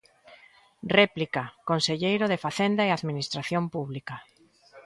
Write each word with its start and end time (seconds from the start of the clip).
Réplica, 0.97 1.43
conselleiro 1.69 2.25
de 2.31 2.41
Facenda 2.45 2.83
e 2.85 2.91
Administración 2.91 3.63
Pública. 3.75 4.15